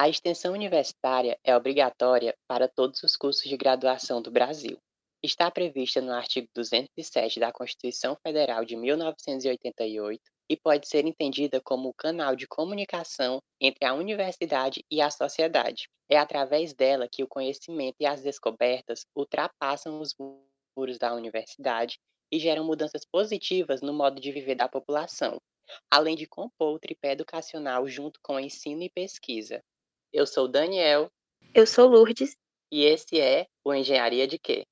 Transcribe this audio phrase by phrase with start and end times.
[0.00, 4.78] A extensão universitária é obrigatória para todos os cursos de graduação do Brasil.
[5.20, 11.88] Está prevista no artigo 207 da Constituição Federal de 1988 e pode ser entendida como
[11.88, 15.88] o canal de comunicação entre a universidade e a sociedade.
[16.08, 20.14] É através dela que o conhecimento e as descobertas ultrapassam os
[20.76, 21.98] muros da universidade
[22.30, 25.40] e geram mudanças positivas no modo de viver da população,
[25.90, 29.60] além de compor o tripé educacional junto com ensino e pesquisa.
[30.12, 31.10] Eu sou Daniel.
[31.54, 32.34] Eu sou Lourdes.
[32.70, 34.64] E esse é o Engenharia de Quê?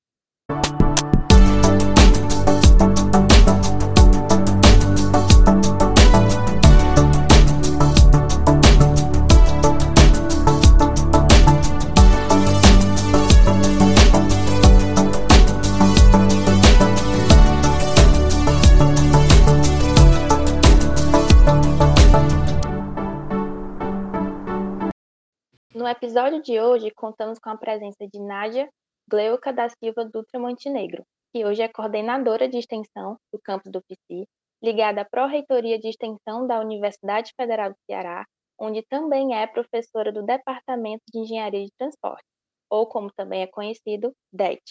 [25.97, 28.69] Episódio de hoje, contamos com a presença de Nádia
[29.09, 34.27] Gleuca da Silva Dutra Montenegro, que hoje é coordenadora de extensão do campus do PC,
[34.63, 38.23] ligada à Pró-Reitoria de Extensão da Universidade Federal do Ceará,
[38.59, 42.25] onde também é professora do Departamento de Engenharia de Transporte,
[42.69, 44.61] ou como também é conhecido, DET.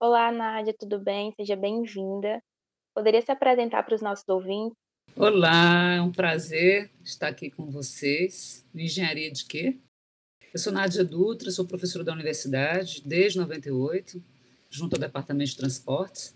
[0.00, 1.32] Olá, Nádia, tudo bem?
[1.34, 2.40] Seja bem-vinda.
[2.94, 4.76] Poderia se apresentar para os nossos ouvintes?
[5.16, 8.64] Olá, é um prazer estar aqui com vocês.
[8.72, 9.80] Engenharia de quê?
[10.52, 14.20] Eu sou Nádia Dutra, sou professora da universidade desde 98,
[14.68, 16.34] junto ao Departamento de Transportes.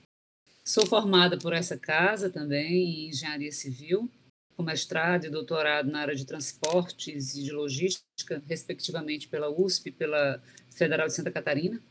[0.64, 4.08] Sou formada por essa casa também em Engenharia Civil,
[4.56, 9.92] com mestrado e doutorado na área de transportes e de logística, respectivamente pela USP e
[9.92, 11.82] pela Federal de Santa Catarina.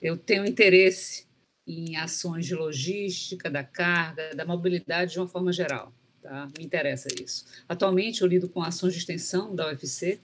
[0.00, 1.26] Eu tenho interesse
[1.66, 5.92] em ações de logística, da carga, da mobilidade de uma forma geral.
[6.22, 6.48] Tá?
[6.56, 7.44] Me interessa isso.
[7.68, 10.20] Atualmente, eu lido com ações de extensão da UFC,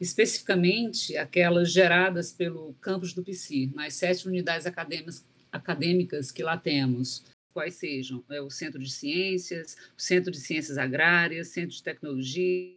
[0.00, 7.24] especificamente aquelas geradas pelo campus do PC, nas sete unidades acadêmicas, acadêmicas que lá temos,
[7.52, 12.76] quais sejam é o Centro de Ciências, o Centro de Ciências Agrárias, Centro de Tecnologia,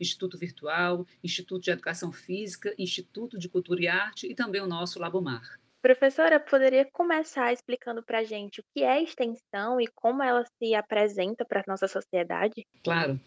[0.00, 4.98] Instituto Virtual, Instituto de Educação Física, Instituto de Cultura e Arte e também o nosso
[4.98, 5.58] Labomar.
[5.80, 10.74] Professora, poderia começar explicando para a gente o que é extensão e como ela se
[10.74, 12.66] apresenta para a nossa sociedade?
[12.82, 13.20] Claro.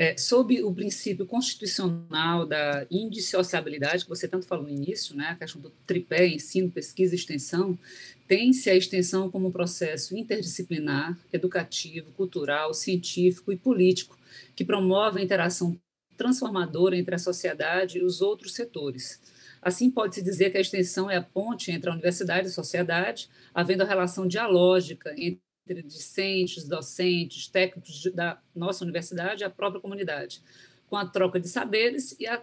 [0.00, 5.34] É, sob o princípio constitucional da indissociabilidade, que você tanto falou no início, né, a
[5.34, 7.78] questão do tripé, ensino, pesquisa e extensão,
[8.26, 14.18] tem-se a extensão como um processo interdisciplinar, educativo, cultural, científico e político,
[14.56, 15.78] que promove a interação
[16.16, 19.20] transformadora entre a sociedade e os outros setores.
[19.60, 23.28] Assim, pode-se dizer que a extensão é a ponte entre a universidade e a sociedade,
[23.52, 29.80] havendo a relação dialógica entre entre discentes, docentes, técnicos da nossa universidade e a própria
[29.80, 30.42] comunidade,
[30.88, 32.42] com a troca de saberes e, a,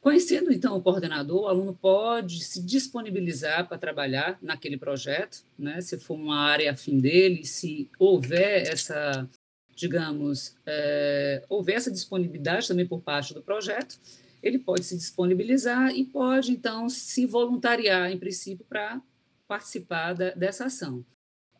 [0.01, 5.81] Conhecendo então o coordenador, o aluno pode se disponibilizar para trabalhar naquele projeto, né?
[5.81, 9.29] se for uma área afim dele, se houver essa,
[9.75, 13.99] digamos, é, houver essa disponibilidade também por parte do projeto,
[14.41, 19.03] ele pode se disponibilizar e pode então se voluntariar, em princípio, para
[19.49, 21.05] participar da, dessa ação.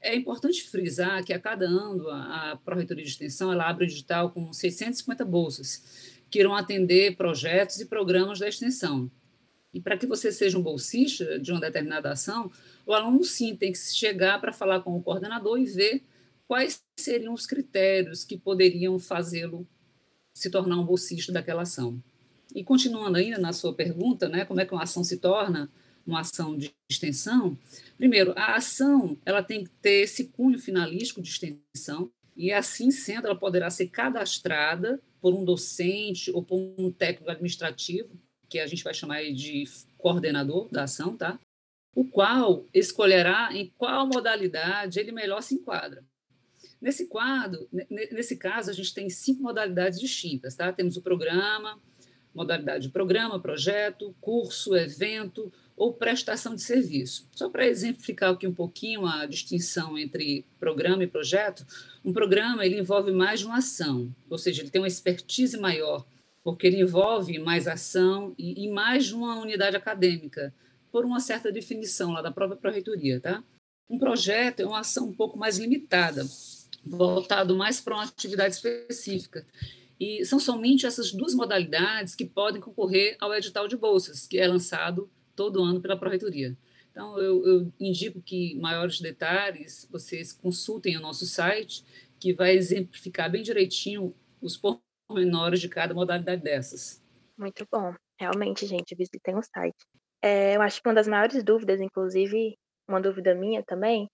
[0.01, 3.89] É importante frisar que a cada ano a, a Pró-Reitoria de Extensão ela abre o
[3.89, 9.11] edital com 650 bolsas que irão atender projetos e programas da extensão.
[9.73, 12.51] E para que você seja um bolsista de uma determinada ação,
[12.87, 16.05] o aluno sim tem que chegar para falar com o coordenador e ver
[16.47, 19.67] quais seriam os critérios que poderiam fazê-lo
[20.35, 22.03] se tornar um bolsista daquela ação.
[22.55, 25.71] E continuando ainda na sua pergunta, né, como é que uma ação se torna
[26.09, 27.59] uma ação de extensão,
[27.97, 33.27] primeiro, a ação ela tem que ter esse cunho finalístico de extensão, e assim sendo,
[33.27, 38.11] ela poderá ser cadastrada por um docente ou por um técnico administrativo,
[38.49, 39.65] que a gente vai chamar de
[39.99, 41.39] coordenador da ação, tá?
[41.99, 46.05] o qual escolherá em qual modalidade ele melhor se enquadra.
[46.81, 50.73] Nesse quadro, nesse caso, a gente tem cinco modalidades distintas, tá?
[50.73, 51.81] Temos o programa,
[52.35, 57.29] modalidade de programa, projeto, curso, evento ou prestação de serviço.
[57.33, 61.65] Só para exemplificar aqui um pouquinho a distinção entre programa e projeto,
[62.05, 66.05] um programa ele envolve mais de uma ação, ou seja, ele tem uma expertise maior,
[66.43, 70.53] porque ele envolve mais ação e, e mais de uma unidade acadêmica,
[70.91, 73.45] por uma certa definição lá da própria pró-reitoria, tá?
[73.89, 76.27] Um projeto é uma ação um pouco mais limitada,
[76.85, 79.47] voltado mais para uma atividade específica.
[79.99, 84.47] E são somente essas duas modalidades que podem concorrer ao edital de bolsas, que é
[84.47, 86.57] lançado todo ano pela Pró-Reitoria.
[86.91, 91.85] Então, eu, eu, indico que maiores detalhes vocês consultem o nosso site,
[92.19, 94.61] que vai exemplificar bem direitinho os
[95.09, 97.03] pormenores de cada modalidade dessas.
[97.37, 97.95] Muito bom.
[98.19, 99.87] Realmente, gente, visitem o site.
[100.21, 102.57] É, eu acho que uma das maiores dúvidas, inclusive,
[102.89, 104.09] uma dúvida minha também,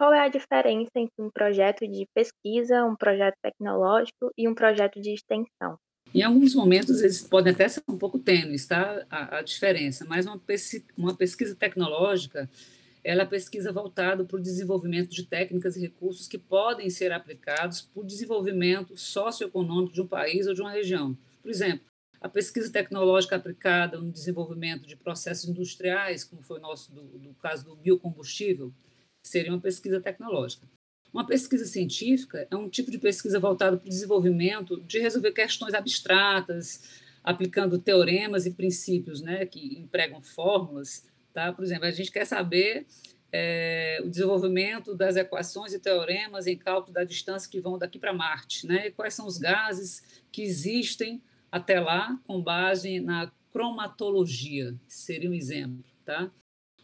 [0.00, 4.98] qual é a diferença entre um projeto de pesquisa, um projeto tecnológico e um projeto
[4.98, 5.76] de extensão?
[6.14, 9.04] Em alguns momentos, eles podem até ser um pouco tênues, tá?
[9.10, 12.48] A, a diferença, mas uma, pesquisa, uma pesquisa tecnológica
[13.04, 17.82] ela é pesquisa voltada para o desenvolvimento de técnicas e recursos que podem ser aplicados
[17.82, 21.16] para o desenvolvimento socioeconômico de um país ou de uma região.
[21.42, 21.84] Por exemplo,
[22.22, 27.34] a pesquisa tecnológica aplicada no desenvolvimento de processos industriais, como foi o nosso do, do
[27.34, 28.72] caso do biocombustível,
[29.24, 30.66] seria uma pesquisa tecnológica.
[31.12, 35.74] Uma pesquisa científica é um tipo de pesquisa voltada para o desenvolvimento de resolver questões
[35.74, 41.06] abstratas, aplicando teoremas e princípios né, que empregam fórmulas.
[41.32, 41.52] Tá?
[41.52, 42.86] Por exemplo, a gente quer saber
[43.32, 48.12] é, o desenvolvimento das equações e teoremas em cálculo da distância que vão daqui para
[48.12, 48.88] Marte, né?
[48.88, 50.02] E quais são os gases
[50.32, 55.84] que existem até lá com base na cromatologia, seria um exemplo.
[56.04, 56.30] Tá?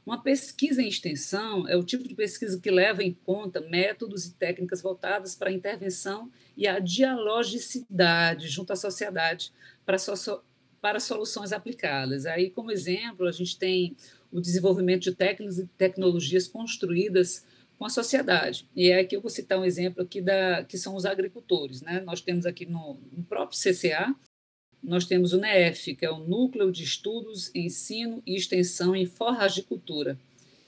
[0.06, 4.34] Uma pesquisa em extensão é o tipo de pesquisa que leva em conta métodos e
[4.34, 9.52] técnicas voltadas para a intervenção e a dialogicidade junto à sociedade
[9.84, 10.40] para, so
[10.80, 12.24] para soluções aplicadas.
[12.24, 13.96] Aí, como exemplo, a gente tem
[14.30, 17.44] o desenvolvimento de técnicas e tecnologias construídas
[17.76, 18.64] com a sociedade.
[18.76, 22.00] E é aqui eu vou citar um exemplo aqui da que são os agricultores, né?
[22.00, 24.14] Nós temos aqui no, no próprio CCA
[24.86, 30.16] nós temos o NEF, que é o Núcleo de Estudos, Ensino e Extensão em Forragicultura,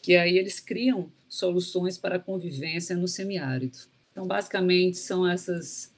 [0.03, 3.79] que aí eles criam soluções para a convivência no semiárido.
[4.11, 5.95] Então, basicamente, são essas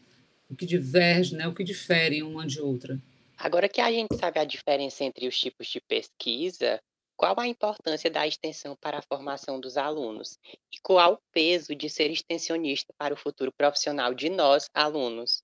[0.50, 3.00] o que diverge, né, o que difere uma de outra.
[3.38, 6.78] Agora que a gente sabe a diferença entre os tipos de pesquisa,
[7.16, 10.38] qual a importância da extensão para a formação dos alunos?
[10.70, 15.42] E qual o peso de ser extensionista para o futuro profissional de nós, alunos?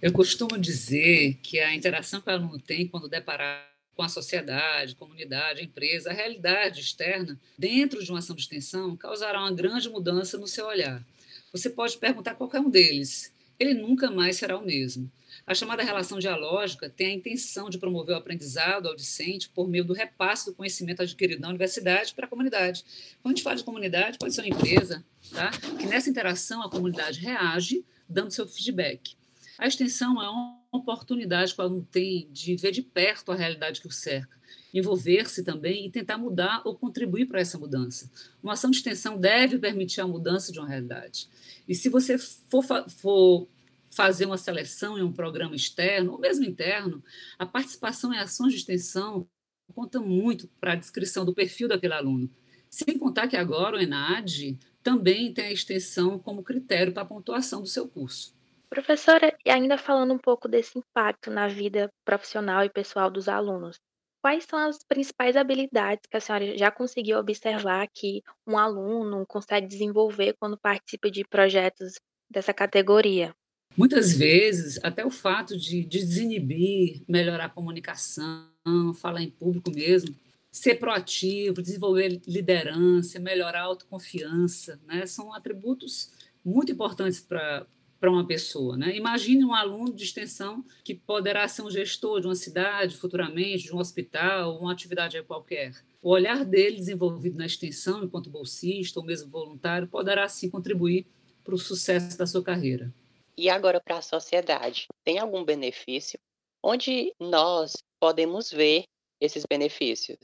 [0.00, 4.94] Eu costumo dizer que a interação que o aluno tem quando deparar com a sociedade,
[4.94, 10.36] comunidade, empresa, a realidade externa, dentro de uma ação de extensão, causará uma grande mudança
[10.36, 11.02] no seu olhar.
[11.50, 15.10] Você pode perguntar a qualquer um deles, ele nunca mais será o mesmo.
[15.46, 19.84] A chamada relação dialógica tem a intenção de promover o aprendizado ao discente por meio
[19.84, 22.84] do repasse do conhecimento adquirido na universidade para a comunidade.
[23.22, 25.02] Quando a gente fala de comunidade, pode ser uma empresa,
[25.32, 25.50] tá?
[25.50, 29.16] que nessa interação a comunidade reage dando seu feedback.
[29.58, 33.80] A extensão é uma oportunidade que o aluno tem de ver de perto a realidade
[33.80, 34.36] que o cerca,
[34.72, 38.10] envolver-se também e tentar mudar ou contribuir para essa mudança.
[38.42, 41.28] Uma ação de extensão deve permitir a mudança de uma realidade.
[41.66, 43.48] E se você for, for
[43.88, 47.02] fazer uma seleção em um programa externo, ou mesmo interno,
[47.38, 49.26] a participação em ações de extensão
[49.74, 52.30] conta muito para a descrição do perfil daquele aluno.
[52.68, 57.62] Sem contar que agora o ENAD também tem a extensão como critério para a pontuação
[57.62, 58.35] do seu curso.
[58.68, 63.78] Professora, e ainda falando um pouco desse impacto na vida profissional e pessoal dos alunos,
[64.20, 69.68] quais são as principais habilidades que a senhora já conseguiu observar que um aluno consegue
[69.68, 71.94] desenvolver quando participa de projetos
[72.28, 73.32] dessa categoria?
[73.76, 78.48] Muitas vezes, até o fato de, de desinibir, melhorar a comunicação,
[78.94, 80.14] falar em público mesmo,
[80.50, 85.06] ser proativo, desenvolver liderança, melhorar a autoconfiança, né?
[85.06, 86.10] são atributos
[86.42, 87.66] muito importantes para
[87.98, 88.76] para uma pessoa.
[88.76, 88.96] Né?
[88.96, 93.74] Imagine um aluno de extensão que poderá ser um gestor de uma cidade futuramente, de
[93.74, 95.72] um hospital, uma atividade qualquer.
[96.02, 101.06] O olhar dele desenvolvido na extensão, enquanto bolsista ou mesmo voluntário, poderá sim contribuir
[101.42, 102.92] para o sucesso da sua carreira.
[103.36, 106.18] E agora para a sociedade, tem algum benefício?
[106.62, 108.84] Onde nós podemos ver
[109.20, 110.18] esses benefícios?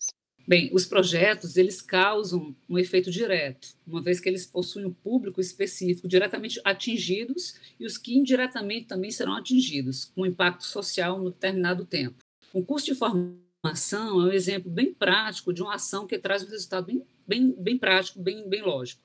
[0.47, 5.41] Bem, os projetos eles causam um efeito direto, uma vez que eles possuem um público
[5.41, 11.85] específico diretamente atingidos e os que indiretamente também serão atingidos, com impacto social no determinado
[11.85, 12.17] tempo.
[12.53, 16.43] Um curso de formação ação é um exemplo bem prático de uma ação que traz
[16.43, 19.01] um resultado bem, bem, bem prático, bem, bem lógico.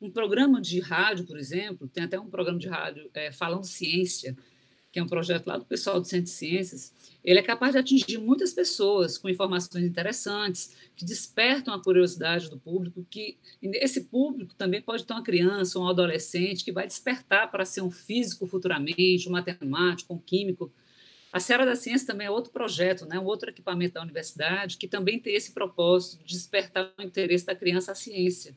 [0.00, 4.36] Um programa de rádio, por exemplo, tem até um programa de rádio é, Falando Ciência,
[4.98, 6.92] é um projeto lá do pessoal do Centro de Ciências,
[7.24, 12.58] ele é capaz de atingir muitas pessoas com informações interessantes, que despertam a curiosidade do
[12.58, 17.64] público, que esse público também pode ter uma criança, um adolescente, que vai despertar para
[17.64, 20.72] ser um físico futuramente, um matemático, um químico,
[21.30, 24.88] a Seara da Ciência também é outro projeto, né, um outro equipamento da universidade que
[24.88, 28.56] também tem esse propósito de despertar o interesse da criança à ciência.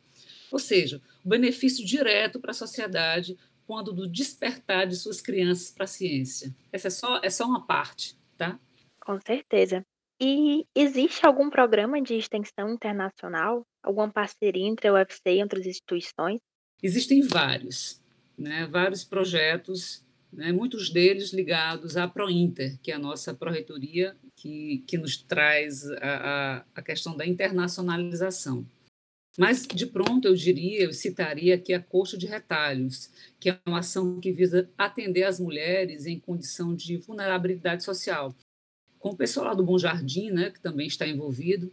[0.50, 3.38] Ou seja, o benefício direto para a sociedade
[3.72, 6.54] quando do despertar de suas crianças para a ciência.
[6.74, 8.60] Essa é só, é só uma parte, tá?
[9.00, 9.82] Com certeza.
[10.22, 13.66] E existe algum programa de extensão internacional?
[13.82, 16.42] Alguma parceria entre a UFC e outras instituições?
[16.84, 18.04] Existem vários,
[18.38, 18.68] né?
[18.70, 24.98] vários projetos né, muitos deles ligados à ProInter, que é a nossa pró-reitoria, que, que
[24.98, 28.66] nos traz a, a questão da internacionalização.
[29.38, 33.10] Mas, de pronto, eu diria, eu citaria aqui a Coxa de Retalhos,
[33.40, 38.36] que é uma ação que visa atender as mulheres em condição de vulnerabilidade social,
[39.00, 41.72] com o pessoal lá do Bom Jardim, né, que também está envolvido,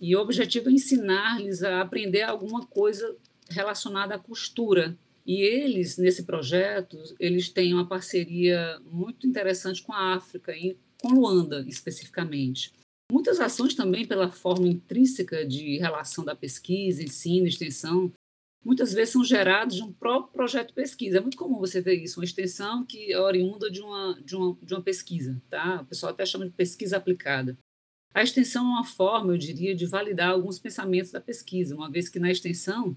[0.00, 3.16] e o objetivo é ensinar-lhes a aprender alguma coisa
[3.48, 10.14] relacionada à costura, e eles, nesse projeto, eles têm uma parceria muito interessante com a
[10.14, 10.52] África,
[11.00, 12.72] com Luanda, especificamente.
[13.10, 18.12] Muitas ações também pela forma intrínseca de relação da pesquisa, ensino, extensão,
[18.62, 21.16] muitas vezes são gerados de um próprio projeto de pesquisa.
[21.16, 24.58] É muito comum você ver isso, uma extensão que é oriunda de uma, de uma,
[24.62, 25.40] de uma pesquisa.
[25.48, 25.80] Tá?
[25.80, 27.56] O pessoal até chama de pesquisa aplicada.
[28.12, 32.08] A extensão é uma forma, eu diria, de validar alguns pensamentos da pesquisa, uma vez
[32.08, 32.96] que na extensão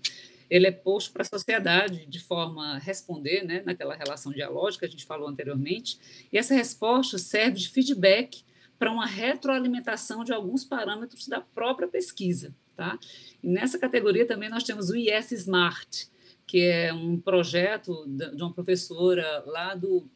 [0.50, 4.90] ele é posto para a sociedade de forma a responder, né, naquela relação dialógica que
[4.90, 5.98] a gente falou anteriormente,
[6.32, 8.44] e essa resposta serve de feedback
[8.82, 12.52] para uma retroalimentação de alguns parâmetros da própria pesquisa.
[12.76, 12.98] Tá?
[13.44, 16.10] E nessa categoria também nós temos o IS Smart,
[16.48, 20.10] que é um projeto de uma professora lá do,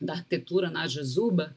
[0.00, 1.56] da arquitetura, na Jesuba,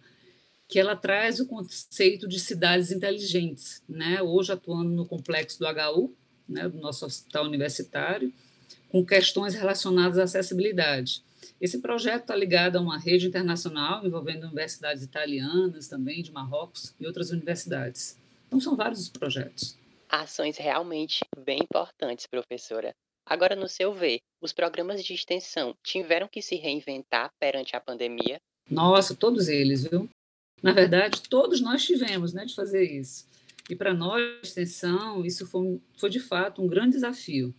[0.68, 4.22] que ela traz o conceito de cidades inteligentes, né?
[4.22, 6.14] hoje atuando no complexo do HU,
[6.48, 8.32] né, do nosso hospital universitário,
[8.90, 11.24] com questões relacionadas à acessibilidade.
[11.60, 17.06] Esse projeto está ligado a uma rede internacional envolvendo universidades italianas, também de Marrocos e
[17.06, 18.18] outras universidades.
[18.48, 19.78] Então, são vários os projetos.
[20.10, 22.94] Ações realmente bem importantes, professora.
[23.26, 28.40] Agora, no seu ver, os programas de extensão tiveram que se reinventar perante a pandemia?
[28.70, 30.10] Nossa, todos eles, viu?
[30.62, 33.28] Na verdade, todos nós tivemos né, de fazer isso.
[33.70, 37.54] E para nós, extensão, isso foi, foi de fato um grande desafio,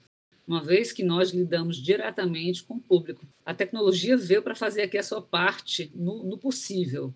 [0.46, 3.26] uma vez que nós lidamos diretamente com o público.
[3.44, 7.14] A tecnologia veio para fazer aqui a sua parte no, no, possível.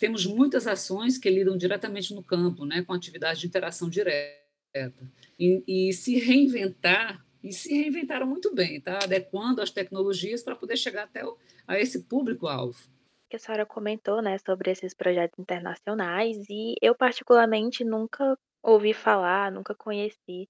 [0.00, 5.10] Temos muitas ações que lidam diretamente no campo, né, com atividade de interação direta.
[5.38, 8.98] E, e se reinventar, e se reinventaram muito bem, tá?
[9.02, 12.76] adequando as tecnologias para poder chegar até o, a esse público-alvo
[13.28, 19.50] que a senhora comentou, né, sobre esses projetos internacionais e eu particularmente nunca ouvi falar,
[19.50, 20.48] nunca conheci.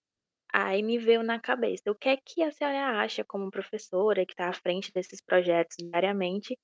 [0.58, 4.32] Aí me veio na cabeça, o que é que a senhora acha como professora que
[4.32, 6.58] está à frente desses projetos diariamente?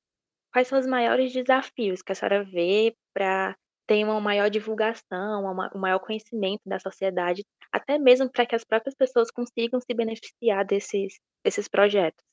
[0.50, 3.54] Quais são os maiores desafios que a senhora vê para
[3.86, 8.64] ter uma maior divulgação, uma, um maior conhecimento da sociedade, até mesmo para que as
[8.64, 12.24] próprias pessoas consigam se beneficiar desses, desses projetos?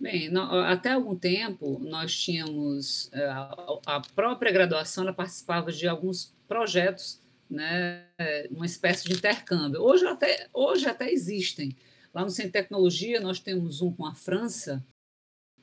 [0.00, 0.30] Bem,
[0.68, 7.20] até algum tempo nós tínhamos eh, a própria graduação ela participava de alguns projetos,
[7.50, 8.04] né,
[8.50, 9.80] uma espécie de intercâmbio.
[9.80, 11.76] Hoje até hoje até existem.
[12.12, 14.84] Lá no Centro de Tecnologia nós temos um com a França,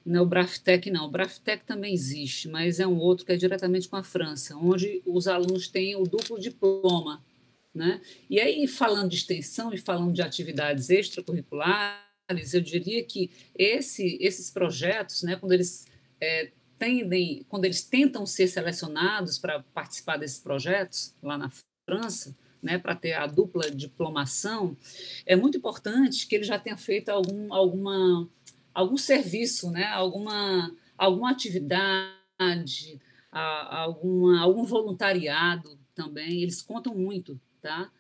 [0.06, 3.38] não é o Braftec não, o Braftec também existe, mas é um outro que é
[3.38, 7.24] diretamente com a França, onde os alunos têm o duplo diploma,
[7.74, 8.00] né?
[8.30, 12.06] E aí falando de extensão e falando de atividades extracurriculares
[12.54, 15.88] eu diria que esse, esses projetos, né, quando eles
[16.20, 21.52] é, tendem, quando eles tentam ser selecionados para participar desses projetos lá na
[21.86, 24.76] França, né, para ter a dupla diplomação,
[25.26, 28.28] é muito importante que ele já tenha feito algum, alguma,
[28.74, 33.00] algum serviço, né, alguma, alguma atividade,
[33.32, 36.42] a, alguma, algum voluntariado também.
[36.42, 37.92] Eles contam muito, tá?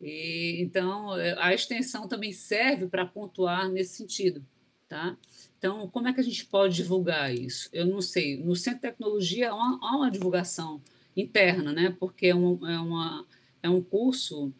[0.00, 4.44] E, então, é, a extensão também serve para pontuar nesse sentido.
[4.88, 5.16] Tá?
[5.58, 7.68] Então, como é que a gente pode divulgar isso?
[7.72, 8.36] Eu não sei.
[8.36, 10.80] No Centro de Tecnologia há uma, há uma divulgação
[11.16, 11.96] interna, né?
[11.98, 13.26] porque é, um, é, uma,
[13.62, 14.52] é um curso,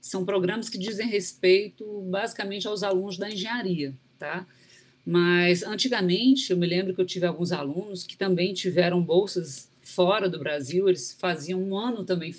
[0.00, 3.94] são programas que dizem respeito basicamente aos alunos da engenharia.
[4.18, 4.46] Tá?
[5.04, 10.28] Mas, antigamente, eu me lembro que eu tive alguns alunos que também tiveram bolsas fora
[10.28, 12.34] do Brasil, eles faziam um ano também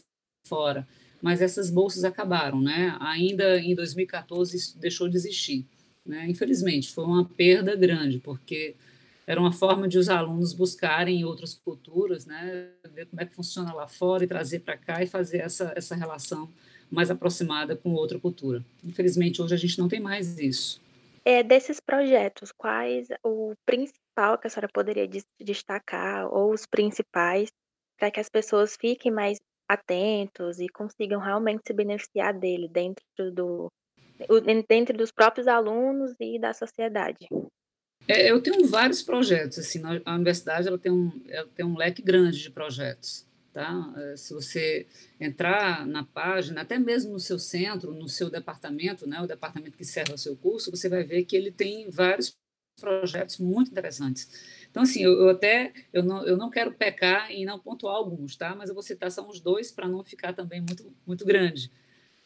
[0.47, 0.87] fora.
[1.21, 2.97] Mas essas bolsas acabaram, né?
[2.99, 5.65] Ainda em 2014 isso deixou de existir.
[6.05, 6.27] Né?
[6.29, 8.75] Infelizmente, foi uma perda grande, porque
[9.25, 12.69] era uma forma de os alunos buscarem outras culturas, né?
[12.93, 15.95] ver como é que funciona lá fora e trazer para cá e fazer essa, essa
[15.95, 16.49] relação
[16.91, 18.63] mais aproximada com outra cultura.
[18.83, 20.81] Infelizmente, hoje a gente não tem mais isso.
[21.25, 27.49] É, desses projetos, quais o principal que a senhora poderia destacar, ou os principais,
[27.97, 33.71] para que as pessoas fiquem mais atentos e consigam realmente se beneficiar dele dentro do
[34.69, 37.27] dentro dos próprios alunos e da sociedade?
[38.07, 39.59] É, eu tenho vários projetos.
[39.59, 43.25] Assim, a universidade ela tem, um, ela tem um leque grande de projetos.
[43.51, 43.93] Tá?
[43.97, 44.87] É, se você
[45.19, 49.85] entrar na página, até mesmo no seu centro, no seu departamento, né, o departamento que
[49.85, 52.35] serve o seu curso, você vai ver que ele tem vários
[52.81, 54.27] projetos muito interessantes.
[54.71, 58.35] Então, assim, eu, eu, até eu não, eu não quero pecar e não pontuar alguns,
[58.35, 58.55] tá?
[58.55, 61.71] Mas eu vou citar só uns dois para não ficar também muito, muito grande.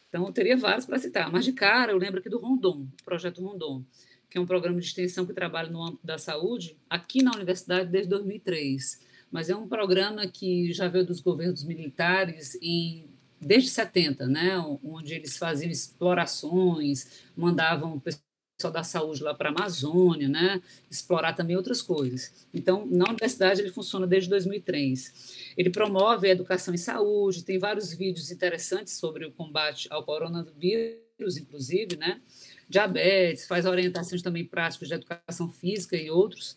[0.08, 1.30] Então, eu teria vários para citar.
[1.30, 3.84] Mas, de cara, eu lembro aqui do Rondon, projeto Rondon
[4.28, 7.90] que é um programa de extensão que trabalha no âmbito da saúde, aqui na universidade
[7.90, 9.00] desde 2003.
[9.30, 13.04] Mas é um programa que já veio dos governos militares e
[13.40, 19.52] desde 70, né, onde eles faziam explorações, mandavam o pessoal da saúde lá para a
[19.52, 22.46] Amazônia, né, explorar também outras coisas.
[22.52, 25.52] Então, na universidade ele funciona desde 2003.
[25.56, 31.36] Ele promove a educação em saúde, tem vários vídeos interessantes sobre o combate ao coronavírus,
[31.36, 32.20] inclusive, né,
[32.68, 36.56] diabetes, faz orientações também práticas de educação física e outros.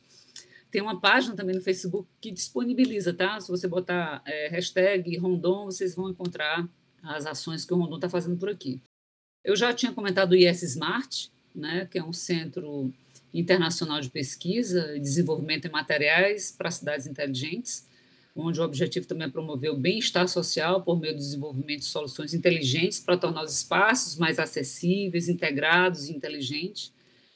[0.69, 3.39] Tem uma página também no Facebook que disponibiliza, tá?
[3.39, 6.67] Se você botar é, hashtag Rondon, vocês vão encontrar
[7.03, 8.81] as ações que o Rondon está fazendo por aqui.
[9.43, 12.93] Eu já tinha comentado o IS Smart, né, que é um centro
[13.33, 17.85] internacional de pesquisa e desenvolvimento em materiais para cidades inteligentes
[18.35, 22.33] onde o objetivo também é promover o bem-estar social por meio do desenvolvimento de soluções
[22.33, 26.91] inteligentes para tornar os espaços mais acessíveis, integrados e inteligentes.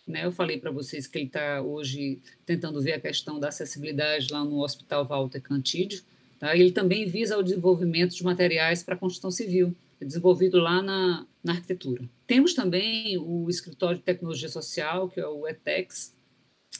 [0.07, 0.25] Né?
[0.25, 4.43] Eu falei para vocês que ele está hoje tentando ver a questão da acessibilidade lá
[4.43, 6.01] no Hospital Walter Cantídio.
[6.39, 6.55] Tá?
[6.55, 11.25] ele também visa o desenvolvimento de materiais para a construção civil, é desenvolvido lá na,
[11.43, 12.03] na arquitetura.
[12.27, 16.13] Temos também o Escritório de Tecnologia Social, que é o ETEX,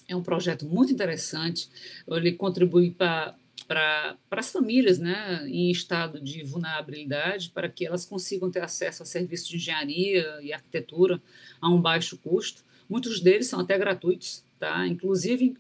[0.08, 1.70] é um projeto muito interessante,
[2.08, 3.36] ele contribui para
[3.68, 9.06] para as famílias né, em estado de vulnerabilidade, para que elas consigam ter acesso a
[9.06, 11.22] serviços de engenharia e arquitetura
[11.60, 12.64] a um baixo custo.
[12.88, 14.88] Muitos deles são até gratuitos, tá?
[14.88, 15.58] inclusive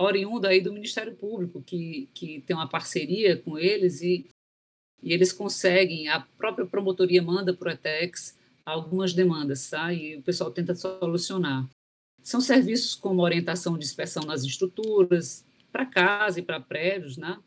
[0.00, 4.26] oriundo aí do Ministério Público, que, que tem uma parceria com eles e,
[5.02, 9.92] e eles conseguem, a própria promotoria manda para o ETEX algumas demandas, tá?
[9.92, 11.68] e o pessoal tenta solucionar.
[12.22, 17.38] São serviços como orientação de inspeção nas estruturas, para casa e para prédios, né?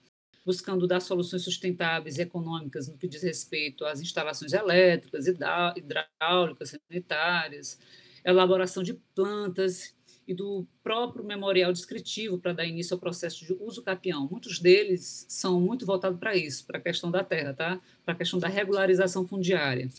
[0.45, 7.79] buscando dar soluções sustentáveis e econômicas no que diz respeito às instalações elétricas, hidráulicas, sanitárias,
[8.23, 9.95] elaboração de plantas
[10.27, 14.27] e do próprio memorial descritivo para dar início ao processo de uso capião.
[14.29, 17.81] Muitos deles são muito voltados para isso, para a questão da terra, tá?
[18.03, 19.89] para a questão da regularização fundiária,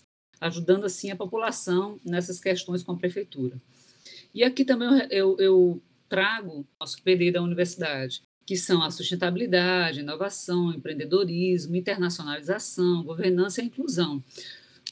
[0.40, 3.60] ajudando assim a população nessas questões com a prefeitura.
[4.32, 10.72] E aqui também eu, eu trago nosso PD da universidade, que são a sustentabilidade, inovação,
[10.72, 14.22] empreendedorismo, internacionalização, governança e inclusão.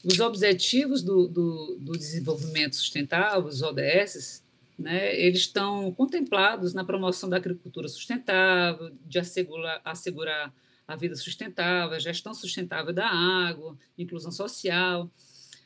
[0.03, 4.43] Os objetivos do, do, do desenvolvimento sustentável, os ODS,
[4.77, 10.53] né, eles estão contemplados na promoção da agricultura sustentável, de assegurar, assegurar
[10.87, 15.09] a vida sustentável, a gestão sustentável da água, inclusão social.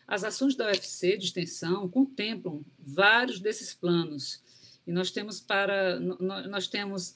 [0.08, 4.42] As ações da UFC de extensão contemplam vários desses planos
[4.90, 7.16] e nós temos para nós temos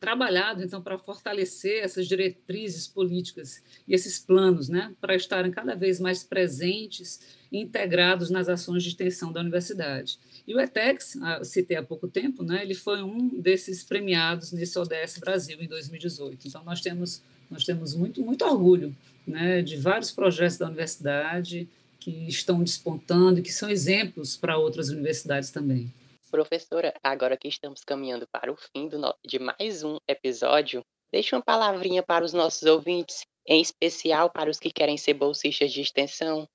[0.00, 6.00] trabalhado então para fortalecer essas diretrizes políticas e esses planos, né, para estarem cada vez
[6.00, 7.20] mais presentes
[7.52, 10.18] e integrados nas ações de extensão da universidade.
[10.46, 15.18] E o ETEX, citei há pouco tempo, né, ele foi um desses premiados nesse ODS
[15.18, 16.48] Brasil em 2018.
[16.48, 21.68] Então nós temos nós temos muito muito orgulho, né, de vários projetos da universidade
[22.00, 25.92] que estão despontando e que são exemplos para outras universidades também.
[26.34, 29.14] Professora, agora que estamos caminhando para o fim no...
[29.24, 34.58] de mais um episódio, deixe uma palavrinha para os nossos ouvintes, em especial para os
[34.58, 36.48] que querem ser bolsistas de extensão.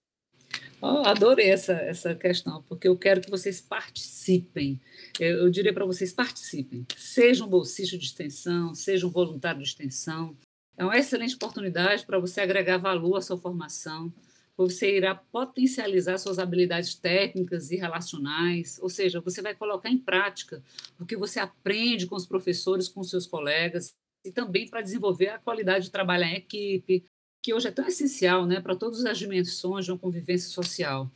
[0.82, 4.82] Oh, adorei essa, essa questão, porque eu quero que vocês participem.
[5.18, 6.86] Eu, eu diria para vocês: participem.
[6.98, 10.36] Sejam bolsistas de extensão, sejam voluntários de extensão.
[10.76, 14.12] É uma excelente oportunidade para você agregar valor à sua formação,
[14.60, 20.62] você irá potencializar suas habilidades técnicas e relacionais, ou seja, você vai colocar em prática
[21.00, 23.96] o que você aprende com os professores, com seus colegas,
[24.26, 27.06] e também para desenvolver a qualidade de trabalhar em equipe,
[27.42, 31.10] que hoje é tão essencial né, para todas as dimensões de uma convivência social.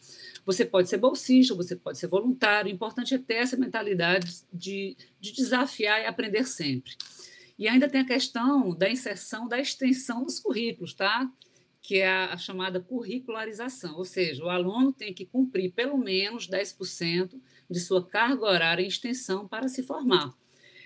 [0.45, 4.95] Você pode ser bolsista, você pode ser voluntário, o importante é ter essa mentalidade de,
[5.19, 6.93] de desafiar e aprender sempre.
[7.60, 11.29] E ainda tem a questão da inserção, da extensão dos currículos, tá?
[11.84, 17.38] Que é a, chamada curricularização, ou seja, o aluno tem que cumprir pelo menos 10%
[17.69, 20.34] de sua carga horária em extensão para se formar.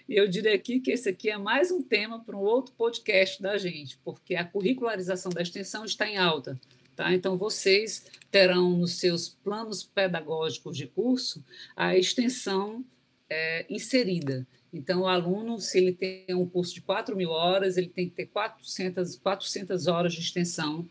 [0.09, 3.39] E eu diria aqui que esse aqui é mais um tema para um outro podcast
[3.39, 6.59] da gente, porque a curricularização da extensão está em alta.
[6.95, 7.13] Tá?
[7.13, 12.83] Então, vocês terão nos seus planos pedagógicos de curso a extensão
[13.29, 14.45] é, inserida.
[14.73, 18.15] Então, o aluno, se ele tem um curso de 4 mil horas, ele tem que
[18.15, 20.87] ter 400, 400 horas de extensão,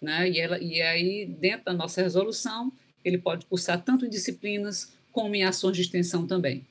[0.00, 0.28] né?
[0.28, 2.72] E, ela, e aí, dentro da nossa resolução,
[3.04, 6.66] ele pode cursar tanto em disciplinas como em ações de extensão também.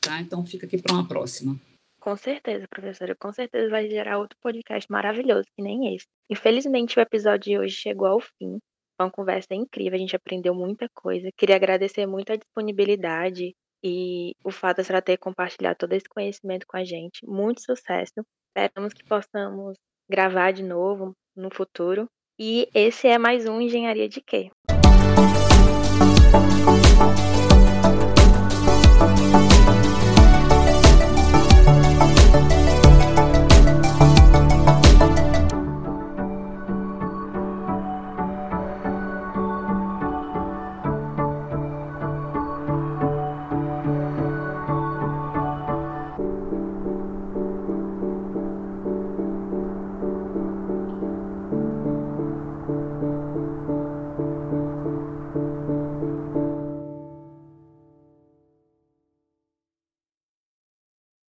[0.00, 0.20] Tá?
[0.20, 1.58] Então, fica aqui para uma próxima.
[2.00, 3.14] Com certeza, professora.
[3.14, 6.06] Com certeza vai gerar outro podcast maravilhoso, que nem esse.
[6.30, 8.58] Infelizmente, o episódio de hoje chegou ao fim.
[8.96, 11.28] Foi uma conversa incrível, a gente aprendeu muita coisa.
[11.36, 16.76] Queria agradecer muito a disponibilidade e o fato de ter compartilhado todo esse conhecimento com
[16.76, 17.26] a gente.
[17.26, 18.24] Muito sucesso.
[18.48, 19.76] Esperamos que possamos
[20.08, 22.08] gravar de novo no futuro.
[22.38, 24.50] E esse é mais um Engenharia de Quê?